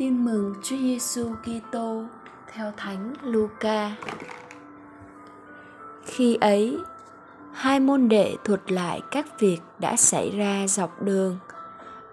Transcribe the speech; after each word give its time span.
Tin 0.00 0.24
mừng 0.24 0.54
Chúa 0.62 0.76
Giêsu 0.76 1.30
Kitô 1.42 2.02
theo 2.52 2.72
Thánh 2.76 3.14
Luca. 3.22 3.96
Khi 6.04 6.38
ấy, 6.40 6.78
hai 7.52 7.80
môn 7.80 8.08
đệ 8.08 8.36
thuật 8.44 8.72
lại 8.72 9.00
các 9.10 9.40
việc 9.40 9.58
đã 9.78 9.96
xảy 9.96 10.30
ra 10.30 10.66
dọc 10.68 11.02
đường 11.02 11.38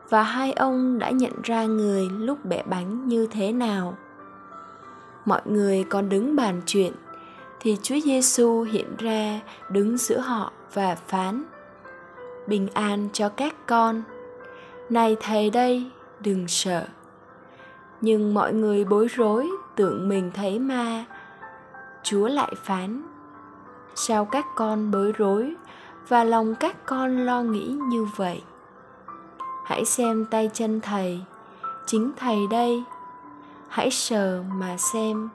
và 0.09 0.23
hai 0.23 0.51
ông 0.51 0.99
đã 0.99 1.09
nhận 1.09 1.31
ra 1.43 1.65
người 1.65 2.09
lúc 2.09 2.45
bẻ 2.45 2.63
bánh 2.63 3.07
như 3.07 3.27
thế 3.31 3.51
nào. 3.51 3.97
Mọi 5.25 5.41
người 5.45 5.83
còn 5.83 6.09
đứng 6.09 6.35
bàn 6.35 6.61
chuyện 6.65 6.93
thì 7.59 7.77
Chúa 7.83 7.99
Giêsu 7.99 8.61
hiện 8.61 8.95
ra 8.97 9.39
đứng 9.69 9.97
giữa 9.97 10.19
họ 10.19 10.51
và 10.73 10.95
phán: 10.95 11.43
Bình 12.47 12.67
an 12.73 13.09
cho 13.13 13.29
các 13.29 13.55
con. 13.67 14.03
Này 14.89 15.17
thầy 15.19 15.49
đây, 15.49 15.91
đừng 16.19 16.47
sợ 16.47 16.85
nhưng 18.01 18.33
mọi 18.33 18.53
người 18.53 18.85
bối 18.85 19.07
rối, 19.07 19.49
tưởng 19.75 20.09
mình 20.09 20.31
thấy 20.33 20.59
ma. 20.59 21.05
Chúa 22.03 22.27
lại 22.27 22.53
phán, 22.63 23.01
sao 23.95 24.25
các 24.25 24.45
con 24.55 24.91
bối 24.91 25.11
rối 25.17 25.55
và 26.07 26.23
lòng 26.23 26.55
các 26.55 26.85
con 26.85 27.25
lo 27.25 27.41
nghĩ 27.41 27.75
như 27.89 28.07
vậy? 28.15 28.41
Hãy 29.65 29.85
xem 29.85 30.25
tay 30.25 30.49
chân 30.53 30.81
thầy, 30.81 31.21
chính 31.85 32.11
thầy 32.17 32.37
đây. 32.51 32.83
Hãy 33.67 33.91
sờ 33.91 34.43
mà 34.53 34.77
xem. 34.77 35.29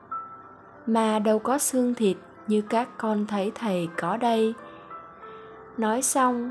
Mà 0.86 1.18
đâu 1.18 1.38
có 1.38 1.58
xương 1.58 1.94
thịt 1.94 2.16
như 2.46 2.60
các 2.60 2.88
con 2.98 3.26
thấy 3.26 3.52
thầy 3.54 3.88
có 3.98 4.16
đây. 4.16 4.54
Nói 5.78 6.02
xong, 6.02 6.50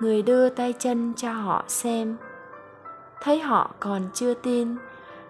người 0.00 0.22
đưa 0.22 0.48
tay 0.48 0.72
chân 0.72 1.12
cho 1.16 1.32
họ 1.32 1.64
xem. 1.68 2.16
Thấy 3.20 3.40
họ 3.40 3.70
còn 3.80 4.02
chưa 4.14 4.34
tin 4.34 4.76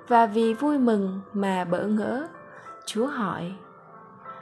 và 0.09 0.27
vì 0.27 0.55
vui 0.55 0.79
mừng 0.79 1.21
mà 1.33 1.65
bỡ 1.65 1.87
ngỡ, 1.87 2.29
chúa 2.87 3.07
hỏi, 3.07 3.55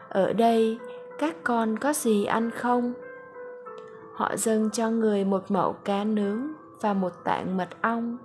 ở 0.08 0.32
đây 0.32 0.78
các 1.18 1.36
con 1.44 1.78
có 1.78 1.92
gì 1.92 2.24
ăn 2.24 2.50
không? 2.50 2.92
Họ 4.14 4.36
dâng 4.36 4.70
cho 4.70 4.90
người 4.90 5.24
một 5.24 5.50
mẫu 5.50 5.72
cá 5.72 6.04
nướng 6.04 6.48
và 6.80 6.92
một 6.92 7.12
tạng 7.24 7.56
mật 7.56 7.68
ong. 7.82 8.18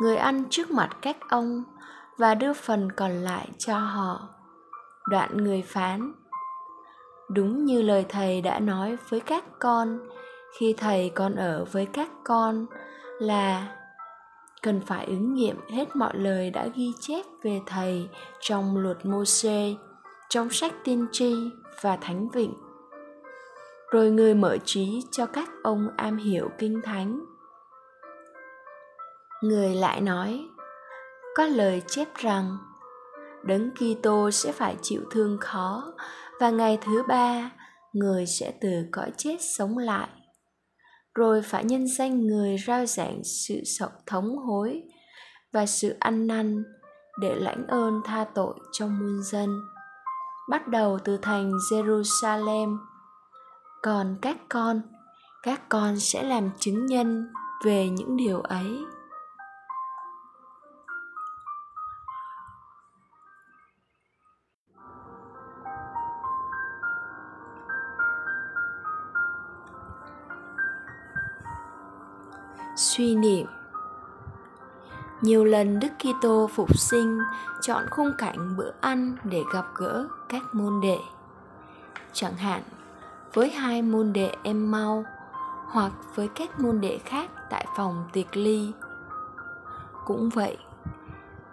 Người 0.00 0.16
ăn 0.16 0.44
trước 0.50 0.70
mặt 0.70 0.96
các 1.02 1.16
ông 1.28 1.64
và 2.18 2.34
đưa 2.34 2.52
phần 2.52 2.92
còn 2.92 3.10
lại 3.10 3.48
cho 3.58 3.78
họ. 3.78 4.28
Đoạn 5.08 5.36
người 5.36 5.62
phán, 5.62 6.12
đúng 7.28 7.64
như 7.64 7.82
lời 7.82 8.06
thầy 8.08 8.40
đã 8.40 8.58
nói 8.58 8.96
với 9.08 9.20
các 9.20 9.44
con, 9.58 9.98
khi 10.58 10.74
thầy 10.78 11.12
còn 11.14 11.34
ở 11.34 11.64
với 11.72 11.86
các 11.86 12.08
con 12.24 12.66
là 13.18 13.76
cần 14.64 14.80
phải 14.86 15.06
ứng 15.06 15.34
nghiệm 15.34 15.56
hết 15.68 15.96
mọi 15.96 16.12
lời 16.16 16.50
đã 16.50 16.66
ghi 16.74 16.92
chép 17.00 17.24
về 17.42 17.60
thầy 17.66 18.08
trong 18.40 18.76
luật 18.76 18.96
mô-xê, 19.02 19.74
trong 20.28 20.50
sách 20.50 20.72
tiên 20.84 21.06
tri 21.12 21.34
và 21.80 21.96
thánh 21.96 22.28
vịnh. 22.28 22.54
Rồi 23.90 24.10
người 24.10 24.34
mở 24.34 24.56
trí 24.64 25.02
cho 25.10 25.26
các 25.26 25.48
ông 25.62 25.88
am 25.96 26.16
hiểu 26.16 26.48
kinh 26.58 26.80
thánh. 26.84 27.24
Người 29.42 29.74
lại 29.74 30.00
nói, 30.00 30.46
có 31.36 31.46
lời 31.46 31.82
chép 31.86 32.08
rằng, 32.14 32.58
đấng 33.42 33.70
Kitô 33.70 34.30
sẽ 34.30 34.52
phải 34.52 34.76
chịu 34.82 35.00
thương 35.10 35.38
khó 35.40 35.92
và 36.40 36.50
ngày 36.50 36.78
thứ 36.82 37.02
ba 37.08 37.50
người 37.92 38.26
sẽ 38.26 38.52
từ 38.60 38.86
cõi 38.92 39.12
chết 39.16 39.36
sống 39.40 39.78
lại 39.78 40.08
rồi 41.14 41.42
phải 41.42 41.64
nhân 41.64 41.86
danh 41.86 42.26
người 42.26 42.56
rao 42.66 42.86
giảng 42.86 43.24
sự 43.24 43.60
sợ 43.64 43.90
thống 44.06 44.38
hối 44.38 44.82
và 45.52 45.66
sự 45.66 45.96
ăn 46.00 46.26
năn 46.26 46.64
để 47.20 47.34
lãnh 47.34 47.66
ơn 47.66 48.00
tha 48.04 48.24
tội 48.34 48.54
cho 48.72 48.86
muôn 48.86 49.22
dân. 49.22 49.60
Bắt 50.50 50.68
đầu 50.68 50.98
từ 51.04 51.16
thành 51.16 51.52
Jerusalem. 51.70 52.78
Còn 53.82 54.16
các 54.22 54.36
con 54.48 54.82
các 55.44 55.68
con 55.68 56.00
sẽ 56.00 56.22
làm 56.22 56.50
chứng 56.58 56.86
nhân 56.86 57.32
về 57.64 57.88
những 57.88 58.16
điều 58.16 58.40
ấy. 58.40 58.84
Suy 72.76 73.14
niệm 73.14 73.46
nhiều 75.24 75.44
lần 75.44 75.80
Đức 75.80 75.88
Kitô 75.98 76.50
phục 76.54 76.78
sinh 76.78 77.18
chọn 77.60 77.86
khung 77.90 78.12
cảnh 78.18 78.56
bữa 78.56 78.70
ăn 78.80 79.16
để 79.24 79.42
gặp 79.52 79.66
gỡ 79.74 80.06
các 80.28 80.42
môn 80.54 80.80
đệ. 80.80 80.98
Chẳng 82.12 82.36
hạn 82.36 82.62
với 83.32 83.50
hai 83.50 83.82
môn 83.82 84.12
đệ 84.12 84.36
em 84.42 84.70
mau 84.70 85.04
hoặc 85.66 85.92
với 86.14 86.28
các 86.28 86.60
môn 86.60 86.80
đệ 86.80 86.98
khác 86.98 87.30
tại 87.50 87.66
phòng 87.76 88.04
tiệc 88.12 88.36
ly. 88.36 88.72
Cũng 90.04 90.28
vậy, 90.28 90.56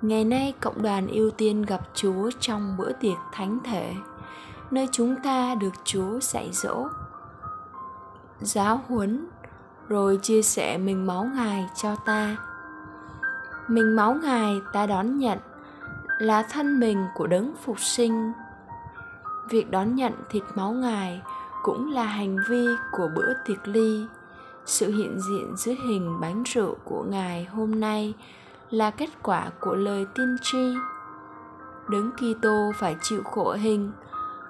ngày 0.01 0.25
nay 0.25 0.53
cộng 0.59 0.81
đoàn 0.81 1.07
ưu 1.07 1.31
tiên 1.31 1.61
gặp 1.61 1.81
Chúa 1.93 2.31
trong 2.39 2.77
bữa 2.77 2.91
tiệc 2.91 3.17
thánh 3.31 3.59
thể, 3.63 3.93
nơi 4.71 4.87
chúng 4.91 5.15
ta 5.23 5.55
được 5.55 5.73
Chúa 5.83 6.19
dạy 6.19 6.49
dỗ, 6.51 6.87
giáo 8.41 8.81
huấn 8.87 9.27
rồi 9.91 10.19
chia 10.21 10.41
sẻ 10.41 10.77
mình 10.77 11.07
máu 11.07 11.29
ngài 11.35 11.69
cho 11.75 11.95
ta. 11.95 12.37
Mình 13.67 13.95
máu 13.95 14.13
ngài 14.23 14.61
ta 14.73 14.85
đón 14.85 15.17
nhận 15.17 15.39
là 16.19 16.43
thân 16.43 16.79
mình 16.79 17.05
của 17.15 17.27
đấng 17.27 17.53
phục 17.63 17.79
sinh. 17.79 18.31
Việc 19.49 19.71
đón 19.71 19.95
nhận 19.95 20.13
thịt 20.29 20.43
máu 20.55 20.71
ngài 20.71 21.21
cũng 21.63 21.91
là 21.91 22.03
hành 22.03 22.37
vi 22.49 22.67
của 22.91 23.09
bữa 23.15 23.33
tiệc 23.45 23.67
ly. 23.67 24.05
Sự 24.65 24.91
hiện 24.91 25.19
diện 25.19 25.55
dưới 25.57 25.75
hình 25.75 26.19
bánh 26.21 26.43
rượu 26.43 26.75
của 26.83 27.03
ngài 27.09 27.45
hôm 27.45 27.79
nay 27.79 28.13
là 28.69 28.91
kết 28.91 29.09
quả 29.23 29.49
của 29.59 29.75
lời 29.75 30.05
tiên 30.15 30.37
tri. 30.41 30.73
Đấng 31.89 32.11
Kitô 32.11 32.71
phải 32.79 32.95
chịu 33.01 33.23
khổ 33.23 33.55
hình, 33.61 33.91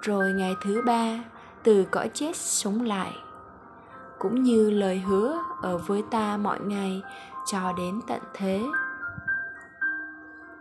rồi 0.01 0.31
ngày 0.31 0.55
thứ 0.63 0.81
ba 0.85 1.23
từ 1.63 1.85
cõi 1.91 2.09
chết 2.13 2.35
sống 2.35 2.81
lại 2.81 3.13
cũng 4.21 4.43
như 4.43 4.69
lời 4.69 4.99
hứa 4.99 5.39
ở 5.61 5.77
với 5.77 6.03
ta 6.11 6.37
mọi 6.37 6.59
ngày, 6.59 7.03
cho 7.45 7.73
đến 7.77 8.01
tận 8.07 8.21
thế. 8.33 8.63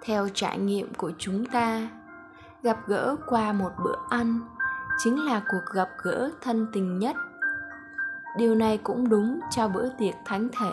Theo 0.02 0.28
trải 0.34 0.58
nghiệm 0.58 0.94
của 0.94 1.12
chúng 1.18 1.46
ta, 1.46 1.88
gặp 2.62 2.78
gỡ 2.86 3.16
qua 3.26 3.52
một 3.52 3.70
bữa 3.84 3.96
ăn 4.08 4.40
chính 4.98 5.24
là 5.24 5.42
cuộc 5.50 5.74
gặp 5.74 5.88
gỡ 6.02 6.30
thân 6.40 6.66
tình 6.72 6.98
nhất. 6.98 7.16
Điều 8.38 8.54
này 8.54 8.78
cũng 8.78 9.08
đúng 9.08 9.40
cho 9.50 9.68
bữa 9.68 9.88
tiệc 9.98 10.14
thánh 10.24 10.48
thể 10.58 10.72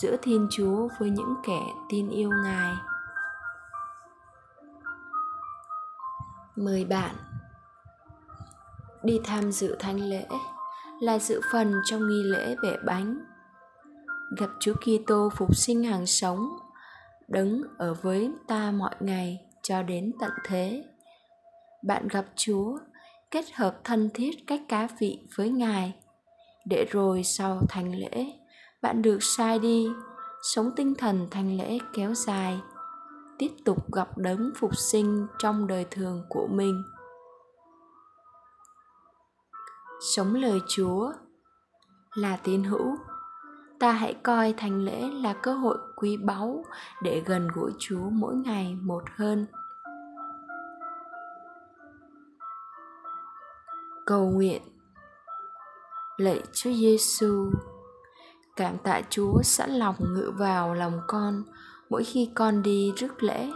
giữa 0.00 0.16
thiên 0.22 0.48
chúa 0.50 0.88
với 0.98 1.10
những 1.10 1.34
kẻ 1.46 1.60
tin 1.88 2.08
yêu 2.08 2.30
ngài. 2.44 2.74
Mời 6.56 6.84
bạn 6.84 7.14
đi 9.02 9.20
tham 9.24 9.52
dự 9.52 9.76
thánh 9.80 10.00
lễ 10.00 10.26
là 11.00 11.18
dự 11.18 11.40
phần 11.52 11.74
trong 11.84 12.08
nghi 12.08 12.22
lễ 12.22 12.56
bẻ 12.62 12.76
bánh. 12.84 13.18
Gặp 14.38 14.50
Chúa 14.60 14.74
Kitô 14.74 15.28
phục 15.36 15.56
sinh 15.56 15.84
hàng 15.84 16.06
sống, 16.06 16.48
đứng 17.28 17.62
ở 17.78 17.94
với 17.94 18.32
ta 18.48 18.70
mọi 18.70 18.94
ngày 19.00 19.40
cho 19.62 19.82
đến 19.82 20.12
tận 20.20 20.30
thế. 20.44 20.84
Bạn 21.84 22.08
gặp 22.08 22.24
Chúa, 22.36 22.78
kết 23.30 23.44
hợp 23.54 23.80
thân 23.84 24.10
thiết 24.14 24.30
cách 24.46 24.60
cá 24.68 24.88
vị 24.98 25.18
với 25.36 25.50
Ngài, 25.50 25.94
để 26.66 26.86
rồi 26.90 27.22
sau 27.22 27.62
thành 27.68 27.94
lễ, 27.94 28.26
bạn 28.82 29.02
được 29.02 29.18
sai 29.22 29.58
đi, 29.58 29.88
sống 30.42 30.70
tinh 30.76 30.94
thần 30.94 31.28
thành 31.30 31.56
lễ 31.56 31.78
kéo 31.94 32.14
dài, 32.14 32.60
tiếp 33.38 33.50
tục 33.64 33.92
gặp 33.92 34.18
đấng 34.18 34.50
phục 34.56 34.76
sinh 34.76 35.26
trong 35.38 35.66
đời 35.66 35.86
thường 35.90 36.24
của 36.28 36.48
mình 36.50 36.82
sống 40.00 40.34
lời 40.34 40.60
Chúa 40.68 41.12
là 42.14 42.36
tín 42.36 42.64
hữu 42.64 42.96
ta 43.80 43.92
hãy 43.92 44.14
coi 44.14 44.54
thành 44.56 44.84
lễ 44.84 45.10
là 45.10 45.32
cơ 45.32 45.54
hội 45.54 45.78
quý 45.96 46.16
báu 46.16 46.64
để 47.02 47.22
gần 47.26 47.48
gũi 47.54 47.72
Chúa 47.78 48.10
mỗi 48.10 48.34
ngày 48.34 48.76
một 48.82 49.02
hơn. 49.16 49.46
Cầu 54.06 54.30
nguyện 54.30 54.62
Lạy 56.16 56.42
Chúa 56.52 56.72
Giêsu, 56.72 57.50
cảm 58.56 58.78
tạ 58.78 59.00
Chúa 59.10 59.42
sẵn 59.42 59.70
lòng 59.70 59.96
ngự 60.00 60.32
vào 60.36 60.74
lòng 60.74 61.00
con 61.06 61.42
mỗi 61.90 62.04
khi 62.04 62.30
con 62.34 62.62
đi 62.62 62.92
rước 62.96 63.22
lễ. 63.22 63.52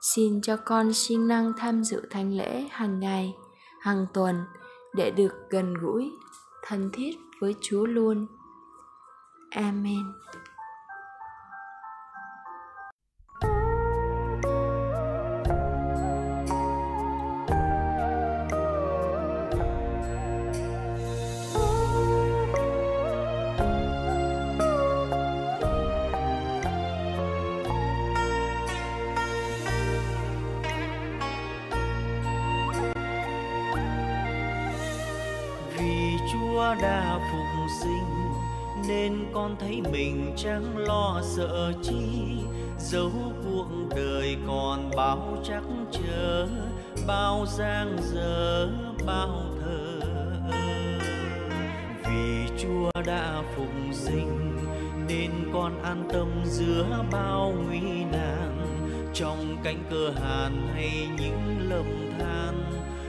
Xin 0.00 0.40
cho 0.40 0.56
con 0.56 0.92
siêng 0.92 1.28
năng 1.28 1.52
tham 1.56 1.84
dự 1.84 2.02
thánh 2.10 2.36
lễ 2.36 2.68
hàng 2.70 3.00
ngày, 3.00 3.34
hàng 3.80 4.06
tuần 4.14 4.44
để 4.94 5.10
được 5.10 5.32
gần 5.50 5.74
gũi 5.74 6.12
thân 6.62 6.90
thiết 6.92 7.16
với 7.40 7.54
chúa 7.60 7.86
luôn. 7.86 8.26
Amen. 9.50 10.12
Chúa 36.62 36.82
đã 36.82 37.18
phục 37.32 37.70
sinh, 37.80 38.32
nên 38.88 39.26
con 39.32 39.56
thấy 39.60 39.82
mình 39.92 40.32
chẳng 40.36 40.76
lo 40.76 41.20
sợ 41.22 41.72
chi. 41.82 42.38
Dấu 42.78 43.10
cuộc 43.44 43.66
đời 43.96 44.36
còn 44.46 44.90
bao 44.96 45.38
chắc 45.44 45.62
chờ 45.92 46.46
bao 47.06 47.46
giang 47.46 47.96
dở, 48.00 48.68
bao 49.06 49.42
thờ. 49.60 50.00
Vì 52.04 52.46
Chúa 52.58 52.90
đã 53.06 53.42
phục 53.56 53.72
sinh, 53.92 54.56
nên 55.08 55.30
con 55.52 55.82
an 55.82 56.08
tâm 56.12 56.28
giữa 56.44 57.04
bao 57.12 57.54
nguy 57.66 58.04
nan. 58.04 58.66
Trong 59.14 59.56
cánh 59.64 59.84
cửa 59.90 60.10
hàn 60.10 60.68
hay 60.74 61.08
những 61.18 61.58
lầm 61.70 62.10
than, 62.18 62.64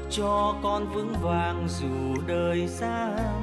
cho 0.09 0.55
con 0.63 0.93
vững 0.93 1.13
vàng 1.21 1.67
dù 1.67 2.21
đời 2.27 2.67
gian. 2.67 3.42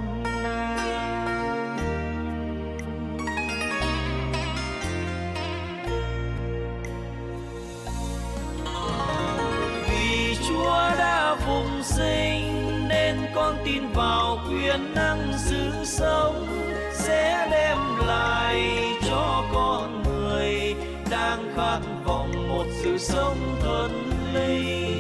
Tin 13.73 13.83
vào 13.95 14.39
quyền 14.49 14.95
năng 14.95 15.33
sự 15.39 15.71
sống 15.85 16.47
sẽ 16.93 17.49
đem 17.51 17.79
lại 18.07 18.73
cho 19.09 19.45
con 19.55 20.03
người 20.03 20.75
đang 21.11 21.53
khát 21.57 21.81
vọng 22.05 22.49
một 22.49 22.65
sự 22.83 22.99
sống 22.99 23.37
thần 23.63 24.11
linh 24.35 25.00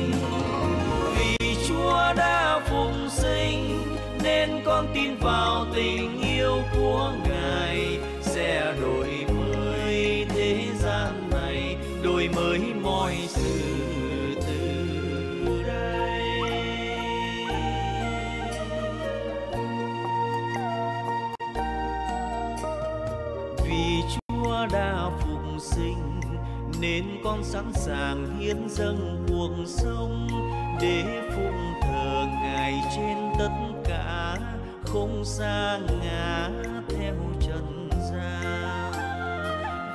sinh, 25.60 26.20
nên 26.80 27.04
con 27.24 27.44
sẵn 27.44 27.72
sàng 27.72 28.38
hiến 28.38 28.68
dâng 28.68 29.26
cuộc 29.28 29.50
sống 29.66 30.28
để 30.80 31.04
phụng 31.34 31.72
thờ 31.82 32.26
ngài 32.42 32.74
trên 32.96 33.16
tất 33.38 33.50
cả, 33.84 34.36
không 34.86 35.24
xa 35.24 35.78
ngã 36.02 36.50
theo 36.88 37.14
trần 37.40 37.90
gian. 38.10 38.92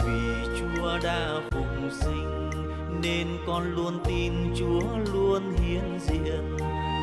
Vì 0.06 0.47
chúa 0.59 1.00
đã 1.03 1.41
phục 1.51 1.91
sinh, 2.01 2.50
nên 3.03 3.27
con 3.47 3.75
luôn 3.75 4.00
tin 4.06 4.33
chúa 4.56 4.97
luôn 5.13 5.56
hiến 5.57 6.00
diện. 6.00 6.57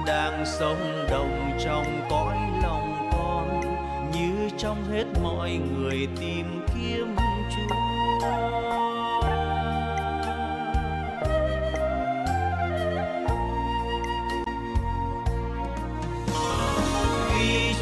Đang 0.06 0.44
sống 0.46 1.06
đồng 1.10 1.58
trong 1.64 2.06
cõi 2.10 2.36
lòng 2.62 3.10
con, 3.12 3.60
như 4.12 4.48
trong 4.58 4.84
hết 4.92 5.04
mọi 5.22 5.60
người 5.76 6.08
tìm 6.20 6.46
kiếm 6.74 7.16
chúa 7.50 7.91
vì 8.22 8.28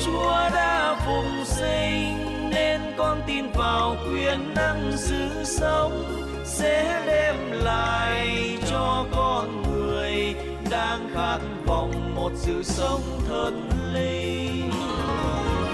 Chúa 0.04 0.50
đã 0.54 0.96
phục 1.06 1.46
sinh 1.46 2.50
nên 2.50 2.80
con 2.96 3.22
tin 3.26 3.52
vào 3.52 3.96
quyền 4.12 4.54
năng 4.54 4.92
sự 4.96 5.44
sống 5.44 6.04
sẽ 6.44 7.02
đem 7.06 7.34
lại 7.52 8.58
cho 8.70 9.06
con 9.12 9.62
người 9.62 10.34
đang 10.70 11.10
khát 11.14 11.38
vọng 11.66 12.14
một 12.14 12.30
sự 12.34 12.62
sống 12.62 13.02
thân 13.28 13.70
linh. 13.92 14.70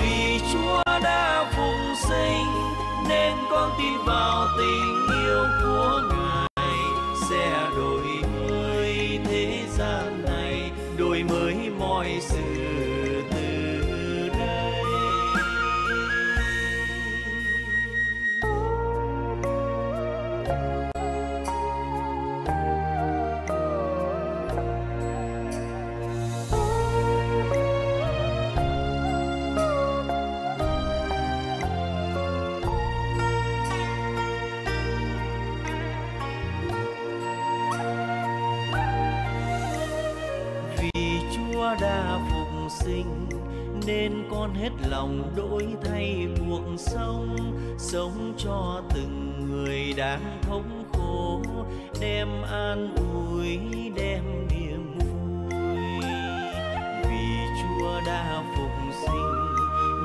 Vì 0.00 0.40
Chúa 0.52 0.82
đã 1.02 1.52
phục 1.56 1.98
sinh 2.08 2.55
nên 3.26 3.36
con 3.50 3.70
tin 3.78 3.92
vào 4.06 4.46
tình 4.58 5.06
yêu 5.24 5.44
của 5.62 6.02
Ngài. 6.10 6.78
Sẽ 7.30 7.68
đổi 7.76 8.06
mới 8.38 9.18
thế 9.24 9.62
gian 9.78 10.24
này, 10.24 10.70
đổi 10.98 11.22
mới 11.22 11.70
mọi 11.78 12.18
sự. 12.20 12.65
Đa 41.80 41.88
đã 41.96 42.18
phục 42.30 42.70
sinh, 42.70 43.28
nên 43.86 44.12
con 44.30 44.54
hết 44.54 44.70
lòng 44.88 45.32
đổi 45.36 45.66
thay 45.84 46.26
cuộc 46.48 46.64
sống 46.76 47.36
sống 47.78 48.34
cho 48.38 48.82
từng 48.94 49.32
người 49.50 49.92
đang 49.96 50.40
thống 50.42 50.84
khổ, 50.92 51.42
đem 52.00 52.28
an 52.42 52.94
ủi, 52.96 53.58
đem 53.96 54.24
niềm 54.50 54.98
vui. 54.98 56.02
Vì 57.10 57.36
Chúa 57.62 58.00
đã 58.06 58.42
phục 58.56 58.94
sinh, 59.02 59.46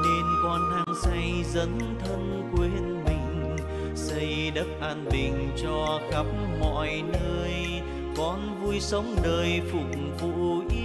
nên 0.04 0.24
con 0.44 0.62
hăng 0.72 0.96
say 1.04 1.44
dấn 1.44 1.80
thân 2.00 2.52
quên 2.58 3.04
mình, 3.04 3.56
xây 3.96 4.52
đất 4.56 4.68
an 4.82 5.06
bình 5.12 5.50
cho 5.64 6.00
khắp 6.12 6.26
mọi 6.60 7.04
nơi. 7.14 7.82
Con 8.18 8.64
vui 8.64 8.80
sống 8.80 9.16
đời 9.24 9.62
phục 9.72 10.22
vụ 10.22 10.62
yêu 10.70 10.81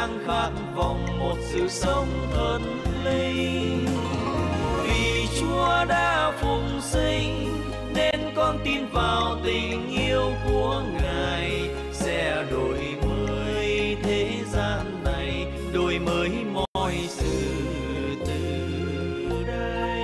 đang 0.00 0.18
khát 0.26 0.50
vọng 0.74 1.06
một 1.18 1.36
sự 1.40 1.68
sống 1.68 2.08
thần 2.32 2.62
linh. 3.04 3.86
Vì 4.82 5.26
Chúa 5.40 5.84
đã 5.88 6.32
phục 6.40 6.82
sinh, 6.82 7.62
nên 7.94 8.20
con 8.36 8.58
tin 8.64 8.86
vào 8.92 9.36
tình 9.44 9.90
yêu 9.90 10.32
của 10.44 10.82
Ngài 11.02 11.70
sẽ 11.92 12.44
đổi 12.50 12.78
mới 13.08 13.96
thế 14.02 14.30
gian 14.52 15.04
này, 15.04 15.46
đổi 15.74 15.98
mới 15.98 16.30
mọi 16.52 16.94
sự 17.08 17.56
từ 18.26 18.42
đây. 19.46 20.02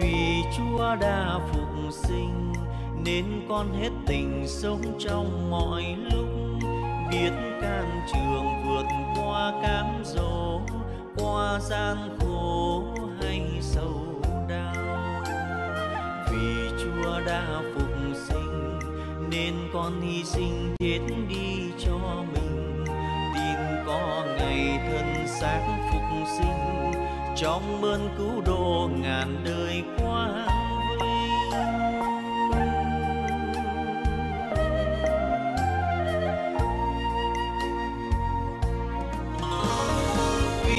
Vì 0.00 0.42
Chúa 0.56 0.94
đã 1.00 1.38
phục 1.52 1.67
sinh, 1.90 2.52
nên 3.04 3.24
con 3.48 3.72
hết 3.72 3.90
tình 4.06 4.44
sống 4.46 4.82
trong 4.98 5.50
mọi 5.50 5.96
lúc. 6.12 6.28
Biết 7.10 7.32
can 7.62 8.00
trường 8.12 8.46
vượt 8.66 8.86
qua 9.16 9.52
cám 9.62 10.02
dỗ, 10.04 10.60
qua 11.16 11.58
gian 11.60 11.96
khổ 12.20 12.82
hay 13.20 13.58
sầu 13.60 14.22
đau. 14.48 15.22
Vì 16.32 16.70
Chúa 16.78 17.20
đã 17.26 17.62
phục 17.74 18.16
sinh, 18.28 18.78
nên 19.30 19.54
con 19.72 20.00
hy 20.00 20.24
sinh 20.24 20.74
chết 20.78 21.00
đi 21.28 21.72
cho 21.78 21.98
mình. 22.32 22.84
Tin 23.34 23.84
có 23.86 24.24
ngày 24.38 24.80
thân 24.90 25.26
xác 25.26 25.88
phục 25.92 26.28
sinh, 26.38 26.92
trong 27.36 27.82
ơn 27.82 28.08
cứu 28.18 28.42
độ 28.46 28.90
ngàn 29.02 29.42
đời 29.44 29.82
quang 29.98 30.67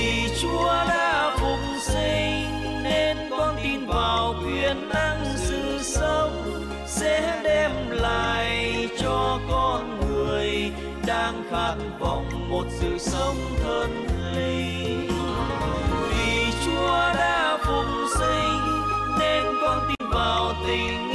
vì 0.10 0.30
Chúa 0.42 0.68
đã 0.88 1.38
phục 1.40 1.60
sinh 1.82 2.84
nên 2.84 3.18
con 3.30 3.56
tin 3.64 3.86
vào 3.86 4.36
quyền 4.44 4.90
năng 4.90 5.26
sự 5.36 5.80
sống 5.82 6.64
sẽ 6.88 7.42
đem 7.44 7.72
lại 7.90 8.88
cho 9.00 9.40
con 9.50 10.00
người 10.10 10.72
đang 11.06 11.44
khát 11.52 11.76
vọng 12.00 12.50
một 12.50 12.66
sự 12.70 12.98
sống 12.98 13.36
thân 13.64 14.08
linh. 14.36 15.10
vì 16.10 16.52
Chúa 16.66 17.14
đã 17.18 17.58
phục 17.66 18.10
sinh 18.20 18.82
nên 19.20 19.44
con 19.62 19.80
tin 19.88 20.10
vào 20.10 20.54
tình 20.68 21.09